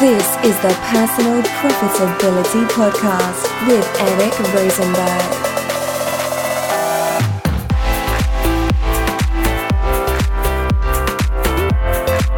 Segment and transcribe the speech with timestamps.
[0.00, 5.44] This is the Personal Profitability Podcast with Eric Rosenberg.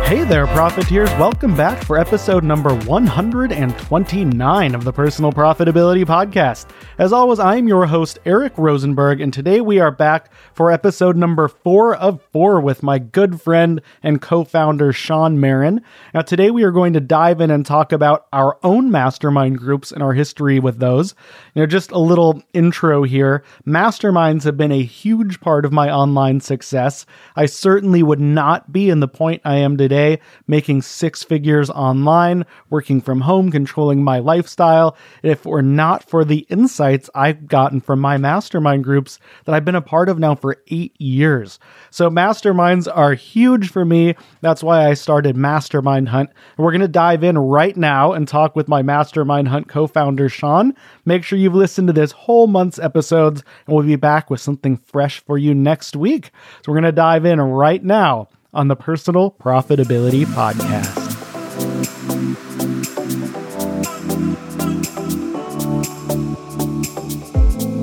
[0.07, 1.11] Hey there, profiteers.
[1.19, 6.67] Welcome back for episode number 129 of the Personal Profitability Podcast.
[6.99, 11.49] As always, I'm your host, Eric Rosenberg, and today we are back for episode number
[11.49, 15.81] four of four with my good friend and co founder, Sean Merron.
[16.13, 19.93] Now, today we are going to dive in and talk about our own mastermind groups
[19.93, 21.15] and our history with those.
[21.55, 23.45] You know, just a little intro here.
[23.67, 27.07] Masterminds have been a huge part of my online success.
[27.37, 32.45] I certainly would not be in the point I am today making six figures online,
[32.69, 34.97] working from home, controlling my lifestyle.
[35.23, 36.47] If it were not for the
[36.91, 40.57] insights I've gotten from my mastermind groups that I've been a part of now for
[40.69, 41.59] eight years.
[41.91, 44.15] So, masterminds are huge for me.
[44.41, 46.31] That's why I started Mastermind Hunt.
[46.57, 49.87] And we're going to dive in right now and talk with my Mastermind Hunt co
[49.87, 50.75] founder, Sean.
[51.05, 54.77] Make sure you've listened to this whole month's episodes, and we'll be back with something
[54.77, 56.31] fresh for you next week.
[56.65, 61.00] So, we're going to dive in right now on the Personal Profitability Podcast.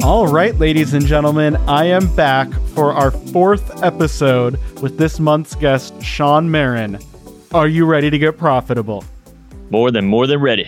[0.08, 5.54] All right, ladies and gentlemen, I am back for our fourth episode with this month's
[5.54, 7.04] guest, Sean Merron.
[7.54, 9.04] Are you ready to get profitable?
[9.70, 10.66] More than more than ready.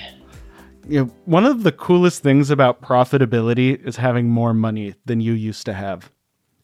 [0.90, 5.32] You know, one of the coolest things about profitability is having more money than you
[5.32, 6.12] used to have.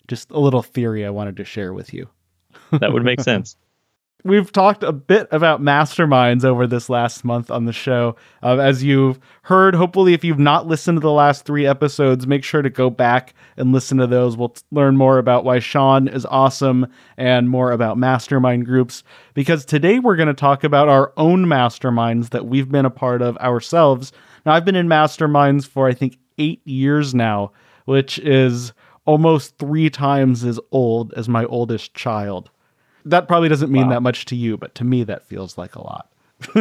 [0.09, 2.09] Just a little theory I wanted to share with you
[2.71, 3.55] that would make sense.
[4.23, 8.16] We've talked a bit about masterminds over this last month on the show.
[8.41, 12.43] Uh, as you've heard, hopefully, if you've not listened to the last three episodes, make
[12.43, 14.36] sure to go back and listen to those.
[14.36, 19.03] We'll t- learn more about why Sean is awesome and more about mastermind groups.
[19.36, 23.21] Because today we're going to talk about our own masterminds that we've been a part
[23.21, 24.11] of ourselves.
[24.43, 27.52] Now, I've been in masterminds for, I think, eight years now,
[27.86, 28.73] which is
[29.05, 32.49] almost three times as old as my oldest child
[33.05, 33.93] that probably doesn't mean wow.
[33.93, 36.10] that much to you, but to me, that feels like a lot.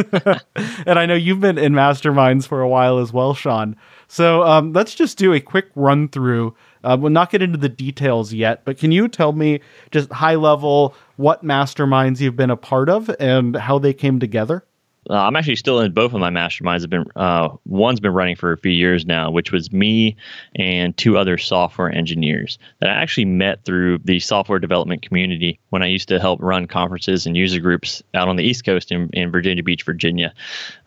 [0.85, 3.75] and I know you've been in masterminds for a while as well, Sean.
[4.07, 6.55] So um, let's just do a quick run through.
[6.83, 9.59] Uh, we'll not get into the details yet, but can you tell me
[9.91, 14.63] just high level what masterminds you've been a part of and how they came together?
[15.09, 16.81] Uh, I'm actually still in both of my masterminds.
[16.81, 20.15] Have been uh, one's been running for a few years now, which was me
[20.55, 25.83] and two other software engineers that I actually met through the software development community when
[25.83, 29.09] I used to help run conferences and user groups out on the East Coast in,
[29.13, 30.33] in Virginia Beach, Virginia,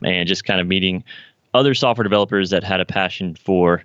[0.02, 1.04] and just kind of meeting
[1.54, 3.82] other software developers that had a passion for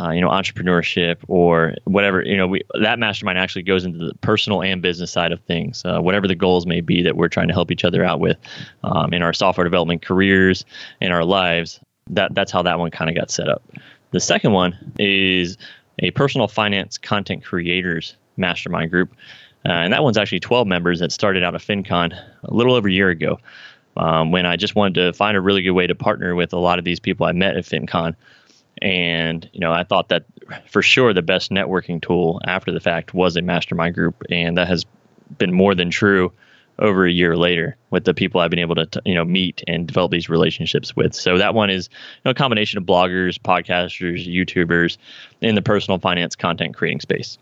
[0.00, 4.14] uh, you know, entrepreneurship or whatever, you know, we, that mastermind actually goes into the
[4.22, 7.48] personal and business side of things, uh, whatever the goals may be that we're trying
[7.48, 8.38] to help each other out with
[8.84, 10.64] um, in our software development careers,
[11.00, 11.78] in our lives.
[12.08, 13.62] That that's how that one kind of got set up.
[14.10, 15.56] The second one is
[15.98, 19.12] a personal finance content creators mastermind group,
[19.66, 22.88] uh, and that one's actually 12 members that started out of FinCon a little over
[22.88, 23.38] a year ago.
[23.98, 26.58] Um, when I just wanted to find a really good way to partner with a
[26.58, 28.16] lot of these people I met at FinCon
[28.80, 30.24] and you know, I thought that
[30.68, 34.68] for sure the best networking tool after the fact was a mastermind group, and that
[34.68, 34.86] has
[35.38, 36.32] been more than true
[36.78, 39.86] over a year later with the people I've been able to you know meet and
[39.86, 41.14] develop these relationships with.
[41.14, 44.96] So that one is you know, a combination of bloggers, podcasters, YouTubers
[45.40, 47.38] in the personal finance content creating space.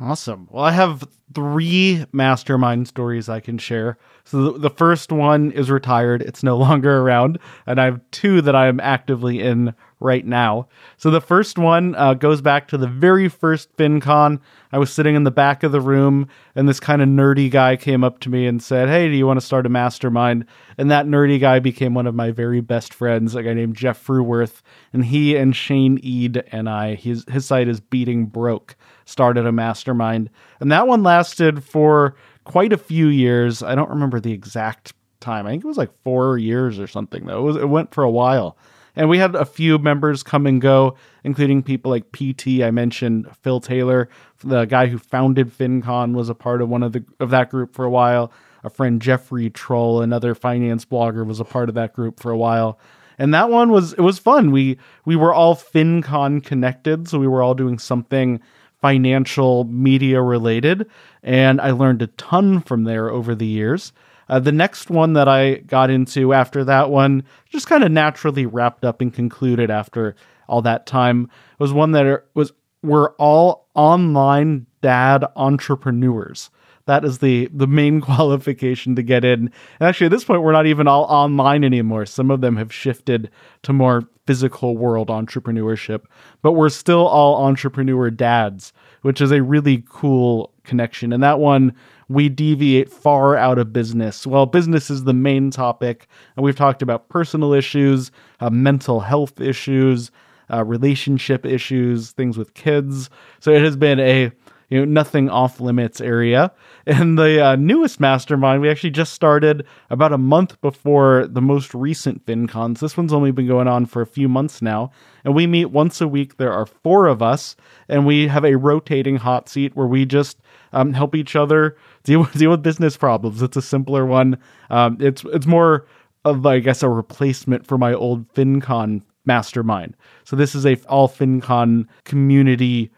[0.00, 0.46] Awesome.
[0.50, 3.96] Well, I have three mastermind stories I can share.
[4.24, 8.42] So the, the, first one is retired, it's no longer around, and I have two
[8.42, 10.68] that I am actively in right now.
[10.98, 14.40] So the first one uh, goes back to the very first FinCon.
[14.70, 17.76] I was sitting in the back of the room, and this kind of nerdy guy
[17.76, 20.44] came up to me and said, Hey, do you want to start a mastermind?
[20.76, 24.04] And that nerdy guy became one of my very best friends, a guy named Jeff
[24.04, 24.60] Freeworth.
[24.92, 28.76] And he and Shane Ede and I, his, his site is Beating Broke,
[29.06, 30.28] started a mastermind.
[30.60, 33.62] And that one lasted for quite a few years.
[33.62, 35.46] I don't remember the exact time.
[35.46, 37.38] I think it was like four years or something, though.
[37.38, 38.58] It, was, it went for a while.
[38.96, 42.62] And we had a few members come and go, including people like PT.
[42.62, 44.08] I mentioned Phil Taylor,
[44.42, 47.74] the guy who founded FinCon, was a part of one of the of that group
[47.74, 48.32] for a while.
[48.64, 52.38] A friend Jeffrey Troll, another finance blogger, was a part of that group for a
[52.38, 52.80] while.
[53.18, 54.50] And that one was it was fun.
[54.50, 58.40] We we were all FinCon connected, so we were all doing something
[58.80, 60.88] financial media related,
[61.22, 63.92] and I learned a ton from there over the years.
[64.28, 68.46] Uh, the next one that I got into after that one just kind of naturally
[68.46, 70.16] wrapped up and concluded after
[70.48, 72.52] all that time was one that was
[72.82, 76.50] we're all online dad entrepreneurs.
[76.86, 79.50] That is the the main qualification to get in.
[79.80, 82.06] And actually, at this point, we're not even all online anymore.
[82.06, 83.30] Some of them have shifted
[83.62, 86.04] to more physical world entrepreneurship,
[86.42, 91.12] but we're still all entrepreneur dads, which is a really cool connection.
[91.12, 91.74] And that one,
[92.08, 94.26] we deviate far out of business.
[94.26, 96.06] Well, business is the main topic,
[96.36, 98.10] and we've talked about personal issues,
[98.40, 100.10] uh, mental health issues,
[100.52, 103.10] uh, relationship issues, things with kids.
[103.40, 104.30] So it has been a
[104.68, 106.52] you know nothing off limits area.
[106.88, 111.74] And the uh, newest mastermind we actually just started about a month before the most
[111.74, 112.78] recent FinCons.
[112.78, 114.92] This one's only been going on for a few months now,
[115.24, 116.36] and we meet once a week.
[116.36, 117.56] There are four of us,
[117.88, 120.38] and we have a rotating hot seat where we just
[120.72, 123.42] um, help each other deal with, deal with business problems.
[123.42, 124.38] It's a simpler one.
[124.70, 125.86] Um, it's it's more
[126.24, 129.96] of I guess a replacement for my old FinCon mastermind.
[130.22, 132.92] So this is a all FinCon community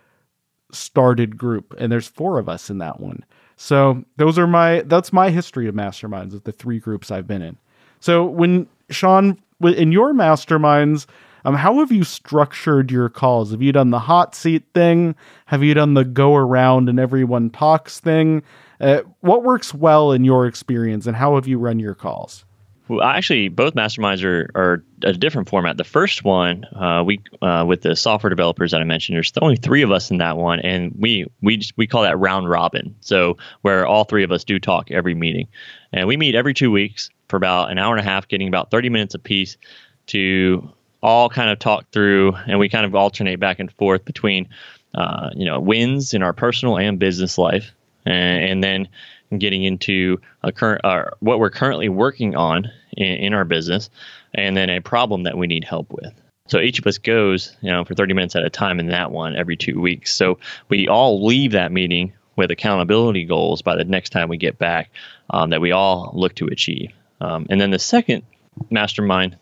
[0.72, 3.24] started group, and there's four of us in that one.
[3.56, 7.42] So those are my that's my history of masterminds of the three groups I've been
[7.42, 7.56] in.
[8.00, 11.06] So when Sean in your masterminds,
[11.44, 13.50] um, how have you structured your calls?
[13.50, 15.14] Have you done the hot seat thing?
[15.46, 18.42] Have you done the go around and everyone talks thing?
[18.80, 22.44] Uh, what works well in your experience, and how have you run your calls?
[22.88, 25.76] Well, actually, both masterminds are, are a different format.
[25.76, 29.56] The first one, uh, we uh, with the software developers that I mentioned, there's only
[29.56, 32.94] three of us in that one, and we we just, we call that round robin.
[33.00, 35.48] So where all three of us do talk every meeting,
[35.92, 38.70] and we meet every two weeks for about an hour and a half, getting about
[38.70, 39.58] 30 minutes apiece
[40.06, 40.70] to
[41.02, 44.48] all kind of talk through, and we kind of alternate back and forth between,
[44.94, 47.72] uh, you know, wins in our personal and business life,
[48.06, 48.88] and, and then
[49.36, 53.90] getting into a current uh, what we're currently working on in, in our business,
[54.34, 56.12] and then a problem that we need help with.
[56.48, 59.10] So each of us goes, you know, for 30 minutes at a time in that
[59.10, 60.14] one every two weeks.
[60.14, 60.38] So
[60.70, 64.90] we all leave that meeting with accountability goals by the next time we get back
[65.30, 66.90] um, that we all look to achieve.
[67.20, 68.22] Um, and then the second
[68.70, 69.36] mastermind,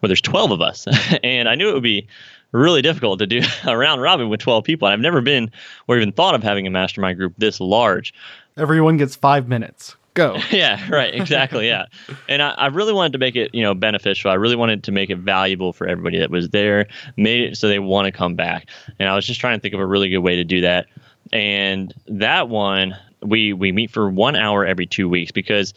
[0.00, 0.86] where there's 12 of us,
[1.22, 2.08] and I knew it would be
[2.52, 4.88] really difficult to do a round robin with 12 people.
[4.88, 5.50] I've never been
[5.86, 8.12] or even thought of having a mastermind group this large.
[8.60, 9.96] Everyone gets five minutes.
[10.14, 10.36] Go.
[10.50, 11.14] yeah, right.
[11.14, 11.68] Exactly.
[11.68, 11.86] Yeah.
[12.28, 14.30] and I, I, really wanted to make it, you know, beneficial.
[14.30, 16.86] I really wanted to make it valuable for everybody that was there,
[17.16, 18.68] made it so they want to come back.
[18.98, 20.86] And I was just trying to think of a really good way to do that.
[21.32, 25.74] And that one, we we meet for one hour every two weeks because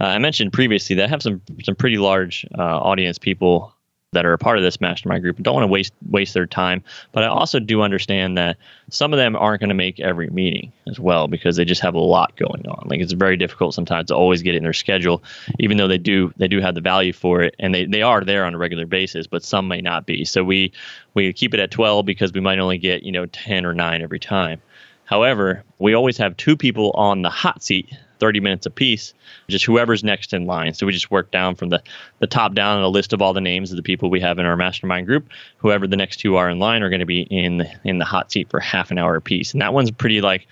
[0.00, 3.74] uh, I mentioned previously that I have some some pretty large uh, audience people
[4.14, 6.46] that are a part of this mastermind group and don't want to waste waste their
[6.46, 6.82] time.
[7.12, 8.56] But I also do understand that
[8.90, 11.94] some of them aren't going to make every meeting as well because they just have
[11.94, 12.88] a lot going on.
[12.88, 15.22] Like it's very difficult sometimes to always get it in their schedule,
[15.58, 18.22] even though they do they do have the value for it and they, they are
[18.22, 20.24] there on a regular basis, but some may not be.
[20.24, 20.72] So we
[21.14, 24.02] we keep it at twelve because we might only get, you know, ten or nine
[24.02, 24.60] every time.
[25.04, 29.14] However, we always have two people on the hot seat 30 minutes apiece,
[29.48, 30.74] just whoever's next in line.
[30.74, 31.82] So we just work down from the,
[32.18, 34.46] the top down a list of all the names of the people we have in
[34.46, 35.28] our mastermind group.
[35.58, 38.32] Whoever the next two are in line are going to be in in the hot
[38.32, 39.52] seat for half an hour apiece.
[39.52, 40.46] And that one's pretty like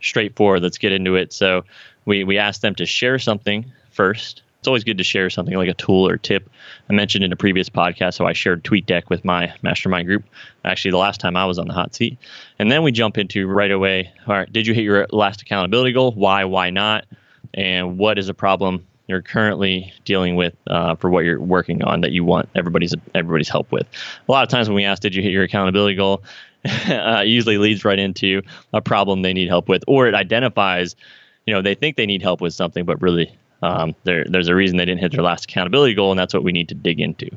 [0.00, 0.62] straightforward.
[0.62, 1.32] Let's get into it.
[1.32, 1.64] So
[2.04, 5.68] we, we ask them to share something first it's always good to share something like
[5.68, 6.50] a tool or tip.
[6.90, 10.24] I mentioned in a previous podcast how I shared TweetDeck with my mastermind group.
[10.64, 12.18] Actually, the last time I was on the hot seat.
[12.58, 15.92] And then we jump into right away all right, did you hit your last accountability
[15.92, 16.12] goal?
[16.12, 17.06] Why, why not?
[17.54, 22.00] And what is a problem you're currently dealing with uh, for what you're working on
[22.00, 23.86] that you want everybody's everybody's help with?
[24.28, 26.24] A lot of times when we ask, did you hit your accountability goal?
[26.88, 30.96] uh, usually leads right into a problem they need help with, or it identifies,
[31.46, 34.54] you know, they think they need help with something, but really um, there, there's a
[34.54, 37.00] reason they didn't hit their last accountability goal, and that's what we need to dig
[37.00, 37.28] into.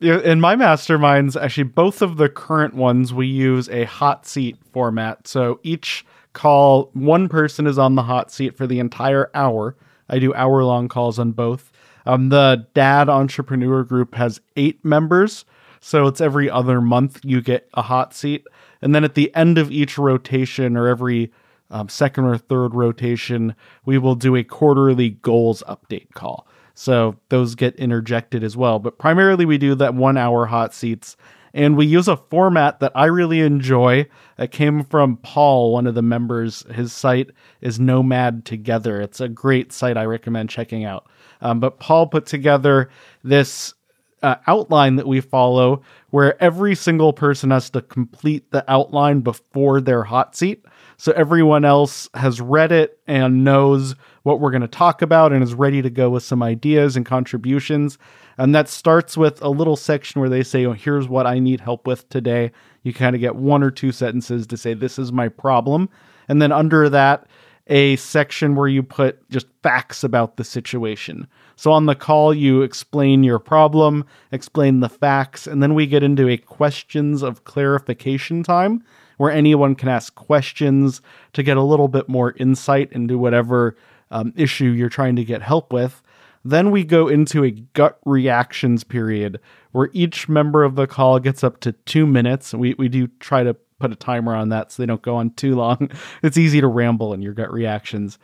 [0.00, 5.28] In my masterminds, actually, both of the current ones, we use a hot seat format.
[5.28, 9.76] So each call, one person is on the hot seat for the entire hour.
[10.08, 11.70] I do hour long calls on both.
[12.06, 15.44] Um, the dad entrepreneur group has eight members.
[15.80, 18.46] So it's every other month you get a hot seat.
[18.82, 21.30] And then at the end of each rotation or every
[21.70, 26.46] um, second or third rotation, we will do a quarterly goals update call.
[26.74, 28.78] So those get interjected as well.
[28.78, 31.16] But primarily, we do that one hour hot seats.
[31.52, 34.06] And we use a format that I really enjoy.
[34.38, 36.64] It came from Paul, one of the members.
[36.72, 39.00] His site is Nomad Together.
[39.00, 41.08] It's a great site I recommend checking out.
[41.40, 42.88] Um, but Paul put together
[43.24, 43.74] this
[44.22, 49.80] uh, outline that we follow where every single person has to complete the outline before
[49.80, 50.64] their hot seat.
[51.00, 55.42] So everyone else has read it and knows what we're going to talk about and
[55.42, 57.96] is ready to go with some ideas and contributions.
[58.36, 61.62] And that starts with a little section where they say, oh, here's what I need
[61.62, 62.52] help with today.
[62.82, 65.88] You kind of get one or two sentences to say, this is my problem.
[66.28, 67.26] And then under that,
[67.68, 71.26] a section where you put just facts about the situation.
[71.56, 76.02] So on the call, you explain your problem, explain the facts, and then we get
[76.02, 78.84] into a questions of clarification time
[79.20, 81.02] where anyone can ask questions
[81.34, 83.76] to get a little bit more insight into whatever
[84.10, 86.00] um, issue you're trying to get help with.
[86.42, 89.38] Then we go into a gut reactions period
[89.72, 92.54] where each member of the call gets up to two minutes.
[92.54, 95.32] We, we do try to put a timer on that so they don't go on
[95.34, 95.90] too long.
[96.22, 98.18] It's easy to ramble in your gut reactions.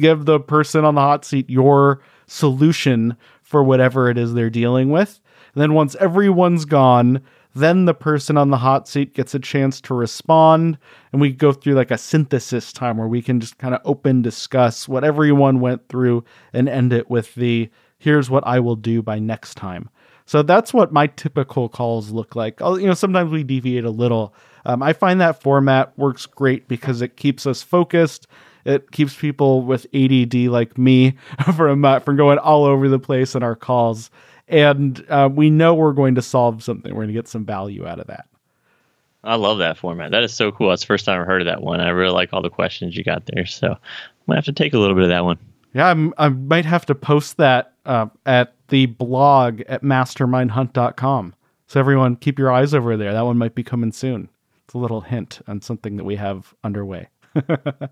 [0.00, 4.88] Give the person on the hot seat your solution for whatever it is they're dealing
[4.88, 5.20] with.
[5.54, 7.20] And then once everyone's gone,
[7.58, 10.78] then the person on the hot seat gets a chance to respond.
[11.12, 14.22] And we go through like a synthesis time where we can just kind of open
[14.22, 19.02] discuss what everyone went through and end it with the here's what I will do
[19.02, 19.90] by next time.
[20.24, 22.60] So that's what my typical calls look like.
[22.60, 24.34] I'll, you know, sometimes we deviate a little.
[24.66, 28.26] Um, I find that format works great because it keeps us focused.
[28.66, 31.16] It keeps people with ADD like me
[31.56, 34.10] from uh, from going all over the place in our calls,
[34.48, 36.92] and uh, we know we're going to solve something.
[36.92, 38.26] We're going to get some value out of that.
[39.24, 40.12] I love that format.
[40.12, 40.70] That is so cool.
[40.70, 41.80] That's the first time I've heard of that one.
[41.80, 43.46] I really like all the questions you got there.
[43.46, 43.78] So I'm
[44.26, 45.38] gonna have to take a little bit of that one.
[45.74, 51.34] Yeah, I'm, i might have to post that uh, at the blog at mastermindhunt.com.
[51.66, 53.12] So everyone, keep your eyes over there.
[53.12, 54.30] That one might be coming soon.
[54.64, 57.08] It's a little hint on something that we have underway.
[57.34, 57.90] well,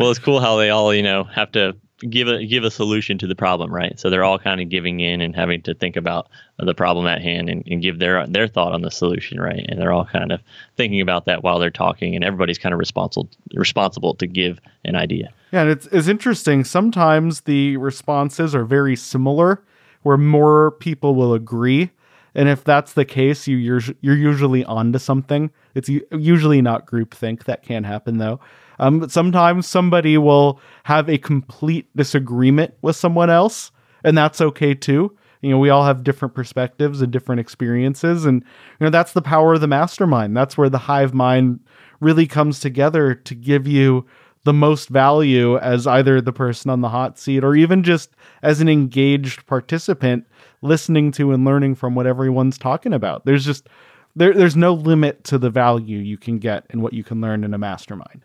[0.00, 3.26] it's cool how they all, you know, have to give a give a solution to
[3.26, 3.98] the problem, right?
[3.98, 6.28] So they're all kind of giving in and having to think about
[6.58, 9.64] the problem at hand and, and give their their thought on the solution, right?
[9.68, 10.40] And they're all kind of
[10.76, 14.96] thinking about that while they're talking, and everybody's kind of responsible responsible to give an
[14.96, 15.32] idea.
[15.52, 16.64] Yeah, and it's it's interesting.
[16.64, 19.62] Sometimes the responses are very similar,
[20.02, 21.90] where more people will agree.
[22.34, 25.50] And if that's the case, you you're you're usually onto something.
[25.78, 27.44] It's usually not groupthink.
[27.44, 28.40] That can happen though.
[28.78, 33.72] Um, but sometimes somebody will have a complete disagreement with someone else,
[34.04, 35.16] and that's okay too.
[35.40, 39.22] You know, we all have different perspectives and different experiences, and you know that's the
[39.22, 40.36] power of the mastermind.
[40.36, 41.60] That's where the hive mind
[42.00, 44.06] really comes together to give you
[44.44, 48.10] the most value as either the person on the hot seat or even just
[48.42, 50.26] as an engaged participant
[50.62, 53.24] listening to and learning from what everyone's talking about.
[53.24, 53.68] There's just
[54.16, 57.44] there, there's no limit to the value you can get and what you can learn
[57.44, 58.22] in a mastermind.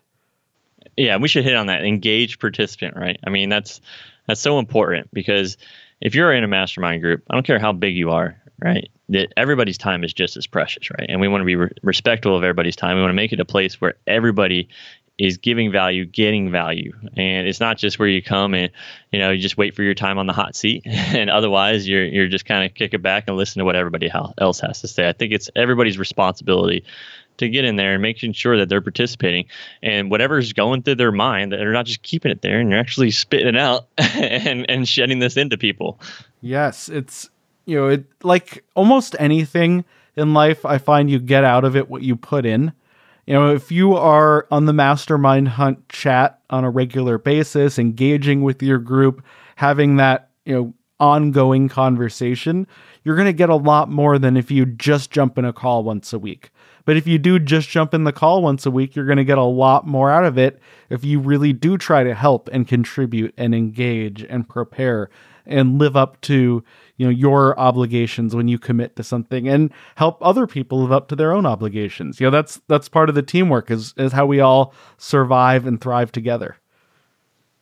[0.98, 3.20] Yeah, we should hit on that engaged participant, right?
[3.26, 3.82] I mean, that's
[4.28, 5.58] that's so important because
[6.02, 8.90] if you're in a mastermind group, I don't care how big you are, right?
[9.10, 11.08] That everybody's time is just as precious, right?
[11.10, 12.96] And we want to be re- respectful of everybody's time.
[12.96, 14.70] We want to make it a place where everybody
[15.20, 16.92] is giving value, getting value.
[17.16, 18.72] And it's not just where you come and,
[19.12, 20.84] you know, you just wait for your time on the hot seat.
[20.86, 24.12] and otherwise you're, you're just kind of kick it back and listen to what everybody
[24.40, 25.08] else has to say.
[25.08, 26.84] I think it's everybody's responsibility
[27.38, 29.46] to get in there and making sure that they're participating
[29.82, 32.80] and whatever's going through their mind that they're not just keeping it there and you're
[32.80, 36.00] actually spitting it out and, and shedding this into people.
[36.42, 36.90] Yes.
[36.90, 37.30] It's,
[37.66, 41.90] you know, it like almost anything in life, I find you get out of it
[41.90, 42.74] what you put in
[43.26, 48.42] you know, if you are on the mastermind hunt chat on a regular basis, engaging
[48.42, 49.24] with your group,
[49.56, 52.68] having that, you know, ongoing conversation,
[53.04, 55.84] you're going to get a lot more than if you just jump in a call
[55.84, 56.50] once a week.
[56.86, 59.24] But if you do just jump in the call once a week, you're going to
[59.24, 62.68] get a lot more out of it if you really do try to help and
[62.68, 65.10] contribute and engage and prepare
[65.46, 66.64] and live up to
[67.04, 71.10] you know your obligations when you commit to something and help other people live up
[71.10, 74.26] to their own obligations you know that's that's part of the teamwork is is how
[74.26, 76.56] we all survive and thrive together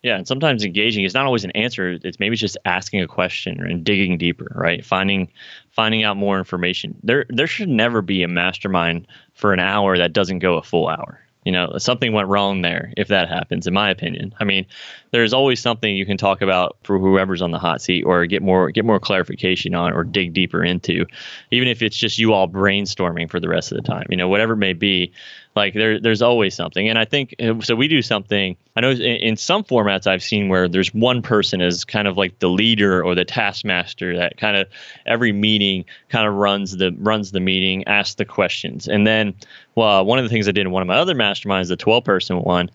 [0.03, 1.99] yeah, and sometimes engaging is not always an answer.
[2.03, 4.83] It's maybe just asking a question and digging deeper, right?
[4.83, 5.31] Finding
[5.69, 6.97] finding out more information.
[7.03, 9.05] There there should never be a mastermind
[9.35, 12.93] for an hour that doesn't go a full hour you know something went wrong there
[12.97, 14.33] if that happens in my opinion.
[14.39, 14.65] I mean
[15.11, 18.41] there's always something you can talk about for whoever's on the hot seat or get
[18.41, 21.05] more get more clarification on or dig deeper into
[21.51, 24.27] even if it's just you all brainstorming for the rest of the time you know
[24.27, 25.11] whatever it may be
[25.55, 27.75] like there, there's always something, and I think uh, so.
[27.75, 28.55] We do something.
[28.75, 32.17] I know in, in some formats I've seen where there's one person as kind of
[32.17, 34.67] like the leader or the taskmaster that kind of
[35.05, 39.33] every meeting kind of runs the runs the meeting, asks the questions, and then
[39.75, 42.03] well, one of the things I did in one of my other masterminds, the 12
[42.03, 42.69] person one,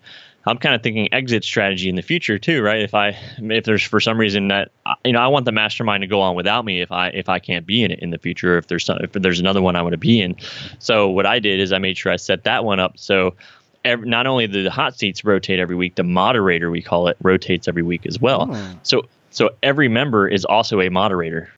[0.47, 2.81] I'm kind of thinking exit strategy in the future too, right?
[2.81, 6.01] If I if there's for some reason that uh, you know I want the mastermind
[6.01, 8.17] to go on without me if I if I can't be in it in the
[8.17, 10.35] future, if there's some, if there's another one I want to be in.
[10.79, 13.35] So what I did is I made sure I set that one up so
[13.83, 17.17] every, not only do the hot seats rotate every week, the moderator we call it
[17.21, 18.49] rotates every week as well.
[18.49, 18.79] Oh.
[18.83, 21.51] So so every member is also a moderator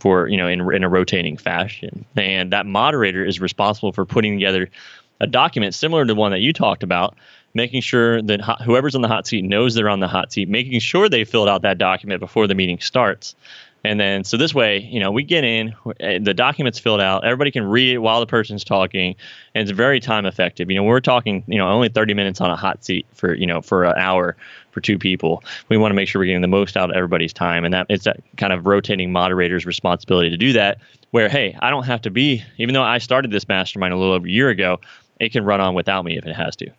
[0.00, 4.34] for you know in in a rotating fashion, and that moderator is responsible for putting
[4.34, 4.68] together
[5.20, 7.16] a document similar to one that you talked about
[7.58, 10.48] making sure that ho- whoever's on the hot seat knows they're on the hot seat,
[10.48, 13.34] making sure they filled out that document before the meeting starts.
[13.84, 17.24] And then, so this way, you know, we get in, eh, the document's filled out,
[17.24, 19.14] everybody can read it while the person's talking,
[19.54, 20.68] and it's very time effective.
[20.70, 23.46] You know, we're talking, you know, only 30 minutes on a hot seat for, you
[23.46, 24.36] know, for an hour
[24.72, 25.44] for two people.
[25.68, 27.64] We want to make sure we're getting the most out of everybody's time.
[27.64, 30.78] And that it's that kind of rotating moderator's responsibility to do that,
[31.12, 34.14] where, hey, I don't have to be, even though I started this mastermind a little
[34.14, 34.80] over a year ago,
[35.20, 36.70] it can run on without me if it has to.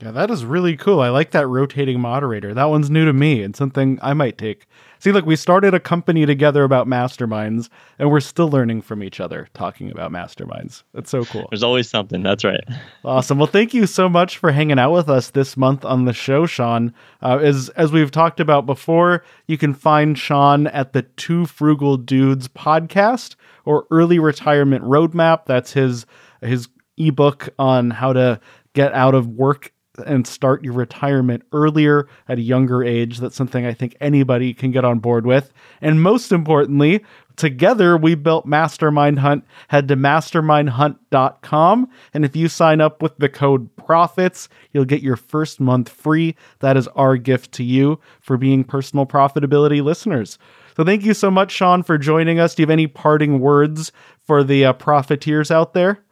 [0.00, 1.00] Yeah, that is really cool.
[1.00, 2.52] I like that rotating moderator.
[2.52, 4.66] That one's new to me and something I might take.
[4.98, 9.20] See, look, we started a company together about masterminds, and we're still learning from each
[9.20, 10.82] other talking about masterminds.
[10.94, 11.46] That's so cool.
[11.50, 12.22] There's always something.
[12.22, 12.64] That's right.
[13.04, 13.36] Awesome.
[13.36, 16.46] Well, thank you so much for hanging out with us this month on the show,
[16.46, 16.94] Sean.
[17.22, 21.98] Uh, as as we've talked about before, you can find Sean at the Two Frugal
[21.98, 23.36] Dudes podcast
[23.66, 25.44] or Early Retirement Roadmap.
[25.44, 26.06] That's his
[26.40, 28.40] his ebook on how to
[28.72, 29.73] get out of work
[30.06, 33.18] and start your retirement earlier at a younger age.
[33.18, 35.52] That's something I think anybody can get on board with.
[35.80, 37.04] And most importantly,
[37.36, 39.44] together we built Mastermind Hunt.
[39.68, 41.88] Head to mastermindhunt.com.
[42.12, 46.34] And if you sign up with the code PROFITS, you'll get your first month free.
[46.60, 50.38] That is our gift to you for being personal profitability listeners.
[50.76, 52.54] So thank you so much, Sean, for joining us.
[52.54, 53.92] Do you have any parting words
[54.24, 56.03] for the uh, profiteers out there?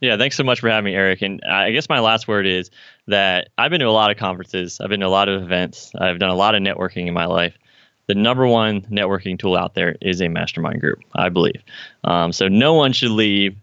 [0.00, 1.22] Yeah, thanks so much for having me, Eric.
[1.22, 2.70] And I guess my last word is
[3.06, 5.92] that I've been to a lot of conferences, I've been to a lot of events,
[5.98, 7.56] I've done a lot of networking in my life.
[8.06, 11.62] The number one networking tool out there is a mastermind group, I believe.
[12.04, 13.56] Um, so no one should leave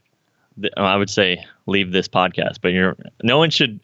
[0.77, 3.79] I would say leave this podcast, but you're no one should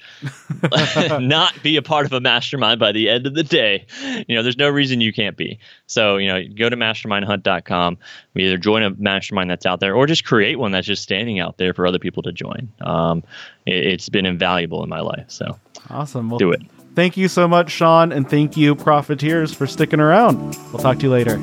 [1.19, 3.85] not be a part of a mastermind by the end of the day.
[4.27, 5.59] You know, there's no reason you can't be.
[5.87, 7.97] So, you know, go to mastermindhunt.com,
[8.33, 11.39] We either join a mastermind that's out there or just create one that's just standing
[11.39, 12.69] out there for other people to join.
[12.81, 13.23] Um,
[13.65, 15.25] it, has been invaluable in my life.
[15.27, 15.57] So
[15.89, 16.29] awesome.
[16.29, 16.61] Well, do it.
[16.95, 20.57] Thank you so much, Sean, and thank you, Profiteers, for sticking around.
[20.73, 21.39] We'll talk to you later.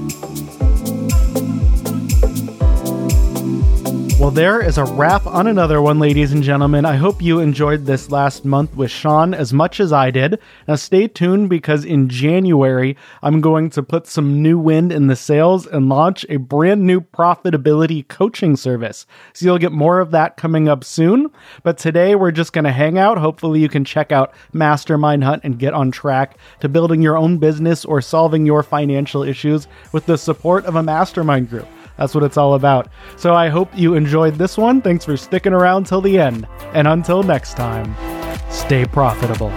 [4.18, 6.86] Well, there is a wrap on another one, ladies and gentlemen.
[6.86, 10.40] I hope you enjoyed this last month with Sean as much as I did.
[10.66, 15.16] Now, stay tuned because in January, I'm going to put some new wind in the
[15.16, 19.04] sails and launch a brand new profitability coaching service.
[19.34, 21.30] So you'll get more of that coming up soon.
[21.62, 23.18] But today, we're just going to hang out.
[23.18, 27.36] Hopefully, you can check out Mastermind Hunt and get on track to building your own
[27.36, 31.68] business or solving your financial issues with the support of a mastermind group.
[31.96, 32.88] That's what it's all about.
[33.16, 34.82] So I hope you enjoyed this one.
[34.82, 36.46] Thanks for sticking around till the end.
[36.74, 37.94] And until next time,
[38.50, 39.52] stay profitable.